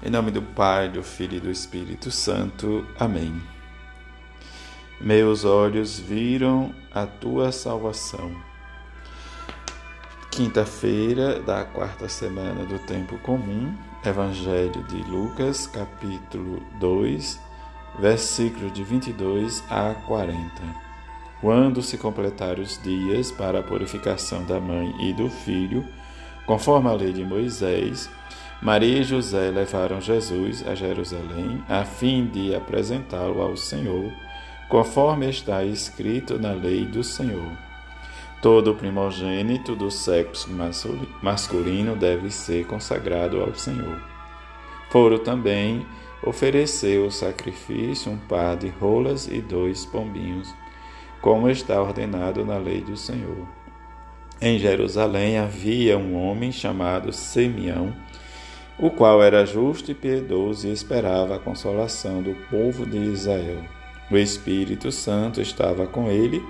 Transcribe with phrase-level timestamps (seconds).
[0.00, 2.86] Em nome do Pai, do Filho e do Espírito Santo.
[3.00, 3.42] Amém.
[5.00, 8.30] Meus olhos viram a tua salvação.
[10.30, 13.74] Quinta-feira da quarta semana do tempo comum,
[14.04, 17.40] Evangelho de Lucas, capítulo 2,
[17.98, 20.38] versículos de 22 a 40.
[21.40, 25.84] Quando se completaram os dias para a purificação da mãe e do filho,
[26.46, 28.08] conforme a lei de Moisés,
[28.60, 34.12] Maria e José levaram Jesus a Jerusalém a fim de apresentá-lo ao Senhor,
[34.68, 37.52] conforme está escrito na lei do Senhor.
[38.42, 40.48] Todo primogênito do sexo
[41.22, 44.00] masculino deve ser consagrado ao Senhor.
[44.90, 45.86] Foram também
[46.22, 50.52] oferecer o sacrifício um par de rolas e dois pombinhos,
[51.20, 53.46] como está ordenado na lei do Senhor.
[54.40, 57.94] Em Jerusalém havia um homem chamado Simeão,
[58.78, 63.64] o qual era justo e piedoso e esperava a consolação do povo de Israel.
[64.10, 66.42] O Espírito Santo estava com ele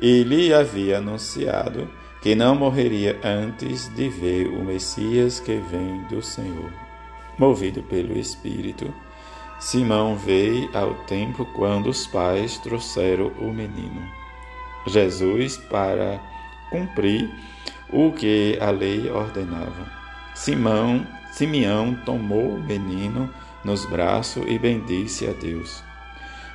[0.00, 1.88] e lhe havia anunciado
[2.20, 6.72] que não morreria antes de ver o Messias que vem do Senhor.
[7.38, 8.92] Movido pelo Espírito,
[9.60, 14.02] Simão veio ao templo quando os pais trouxeram o menino.
[14.86, 16.20] Jesus para
[16.70, 17.30] cumprir
[17.90, 19.90] o que a lei ordenava.
[20.34, 23.28] Simão Simeão tomou o menino
[23.64, 25.82] nos braços e bendisse a Deus.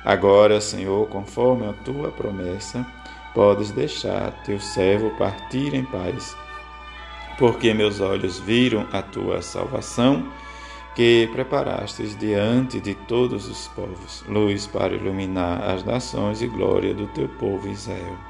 [0.02, 2.86] Agora, Senhor, conforme a tua promessa,
[3.34, 6.34] podes deixar teu servo partir em paz,
[7.38, 10.26] porque meus olhos viram a tua salvação,
[10.94, 17.06] que preparastes diante de todos os povos, luz para iluminar as nações e glória do
[17.08, 18.29] teu povo Israel.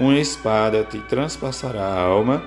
[0.00, 2.42] uma espada te transpassará a alma.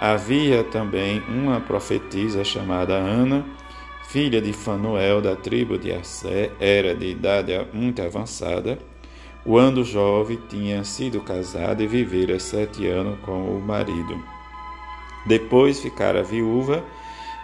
[0.00, 3.44] Havia também uma profetisa chamada Ana,
[4.04, 8.78] filha de Fanuel da tribo de Assé, era de idade muito avançada.
[9.44, 14.22] Quando jovem, tinha sido casada e vivera sete anos com o marido.
[15.26, 16.82] Depois ficara viúva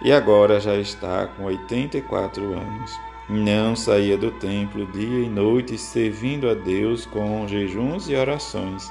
[0.02, 2.98] e agora já está com 84 anos.
[3.28, 8.90] Não saía do templo dia e noite, servindo a Deus com jejuns e orações.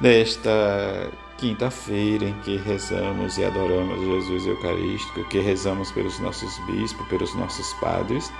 [0.00, 7.34] Nesta quinta-feira em que rezamos e adoramos Jesus Eucarístico, que rezamos pelos nossos bispos, pelos
[7.34, 8.32] nossos padres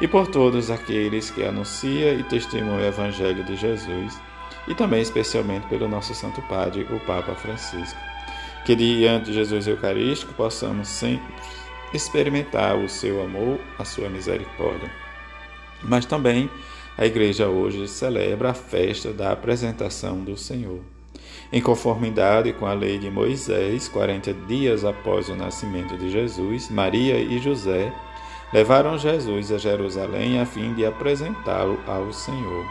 [0.00, 4.20] e por todos aqueles que anunciam e testemunham o Evangelho de Jesus,
[4.66, 7.98] e também especialmente pelo nosso Santo Padre, o Papa Francisco.
[8.64, 11.32] Que diante de Jesus Eucarístico possamos sempre
[11.94, 14.90] experimentar o seu amor, a sua misericórdia
[15.82, 16.50] mas também
[16.98, 20.80] a igreja hoje celebra a festa da apresentação do Senhor.
[21.52, 27.16] Em conformidade com a lei de Moisés, 40 dias após o nascimento de Jesus, Maria
[27.16, 27.92] e José
[28.52, 32.66] levaram Jesus a Jerusalém a fim de apresentá-lo ao Senhor.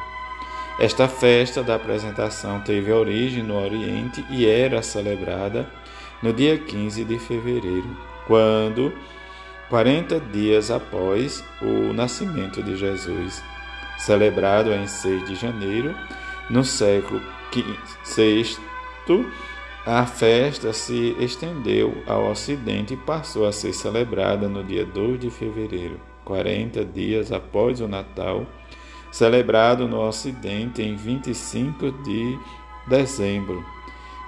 [0.78, 5.66] Esta festa da apresentação teve origem no Oriente e era celebrada
[6.22, 7.96] no dia 15 de fevereiro,
[8.28, 8.92] quando
[9.70, 13.42] 40 dias após o nascimento de Jesus,
[13.98, 15.96] celebrado em 6 de janeiro,
[16.50, 17.22] no século
[18.16, 18.58] VI,
[19.86, 25.30] a festa se estendeu ao Ocidente e passou a ser celebrada no dia 2 de
[25.30, 28.46] fevereiro, 40 dias após o Natal,
[29.12, 32.38] celebrado no Ocidente em 25 de
[32.88, 33.66] dezembro.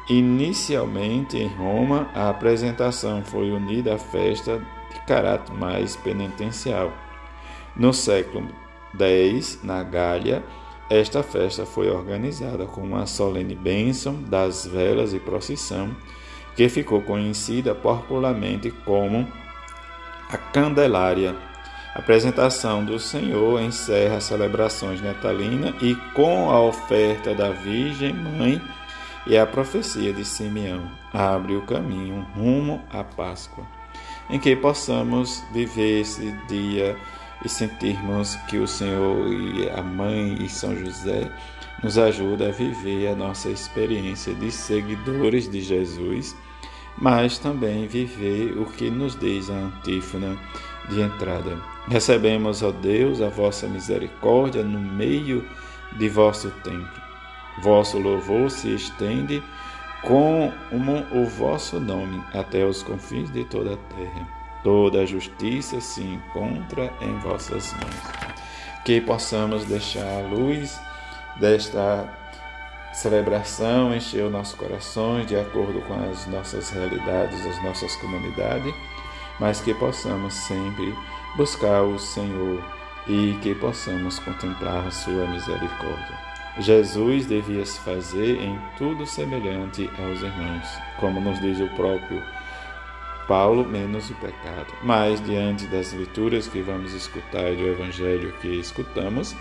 [0.09, 6.91] Inicialmente em Roma, a apresentação foi unida à festa de caráter mais penitencial.
[7.75, 8.47] No século
[8.97, 10.43] X, na Gália,
[10.89, 15.95] esta festa foi organizada com uma solene bênção das velas e procissão,
[16.55, 19.27] que ficou conhecida popularmente como
[20.29, 21.35] a Candelária.
[21.93, 28.61] A apresentação do Senhor encerra as celebrações natalinas e com a oferta da Virgem Mãe
[29.27, 33.63] e a profecia de Simeão abre o caminho rumo à Páscoa,
[34.29, 36.97] em que possamos viver esse dia
[37.43, 41.31] e sentirmos que o Senhor e a Mãe e São José
[41.83, 46.35] nos ajuda a viver a nossa experiência de seguidores de Jesus,
[46.97, 50.37] mas também viver o que nos diz a antífona
[50.89, 51.57] de entrada.
[51.87, 55.47] Recebemos, ó Deus, a vossa misericórdia no meio
[55.97, 57.01] de vosso templo.
[57.61, 59.41] Vosso louvor se estende
[60.01, 60.51] com
[61.11, 64.38] o vosso nome até os confins de toda a terra.
[64.63, 68.43] Toda a justiça se encontra em vossas mãos.
[68.83, 70.79] Que possamos deixar a luz
[71.39, 72.19] desta
[72.93, 78.73] celebração encher os nossos corações de acordo com as nossas realidades, as nossas comunidades,
[79.39, 80.93] mas que possamos sempre
[81.37, 82.61] buscar o Senhor
[83.07, 86.29] e que possamos contemplar a sua misericórdia.
[86.59, 90.67] Jesus devia se fazer em tudo semelhante aos irmãos,
[90.99, 92.21] como nos diz o próprio
[93.29, 94.73] Paulo, menos o pecado.
[94.81, 99.35] Mas, diante das leituras que vamos escutar e do evangelho que escutamos,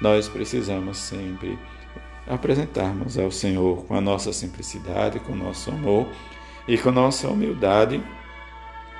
[0.00, 1.58] nós precisamos sempre
[2.28, 6.06] apresentarmos ao Senhor com a nossa simplicidade, com o nosso amor
[6.68, 8.00] e com nossa humildade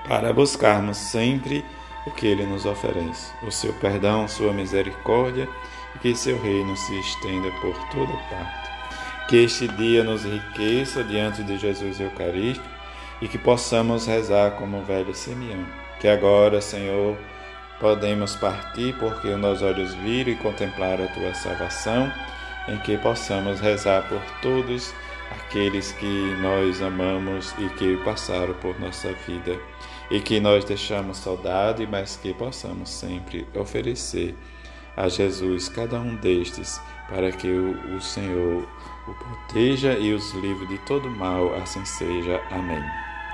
[0.09, 1.65] para buscarmos sempre
[2.05, 5.49] o que Ele nos oferece, o seu perdão, sua misericórdia
[5.95, 8.73] e que seu reino se estenda por toda parte.
[9.29, 12.72] Que este dia nos enriqueça diante de Jesus Eucarístico
[13.23, 15.65] e que possamos rezar como o velho Simeão.
[16.01, 17.17] Que agora, Senhor,
[17.79, 22.13] podemos partir porque os nossos olhos viram e contemplar a tua salvação,
[22.69, 24.93] em que possamos rezar por todos
[25.31, 29.57] aqueles que nós amamos e que passaram por nossa vida
[30.11, 34.35] e que nós deixamos saudade, mas que possamos sempre oferecer
[34.97, 38.69] a Jesus cada um destes, para que o, o Senhor
[39.07, 42.43] o proteja e os livre de todo mal, assim seja.
[42.51, 43.12] Amém.